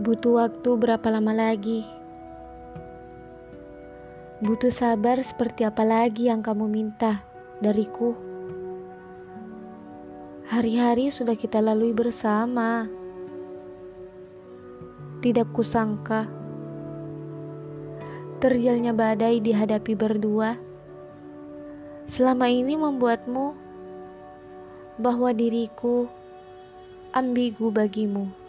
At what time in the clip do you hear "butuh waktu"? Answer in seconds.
0.00-0.80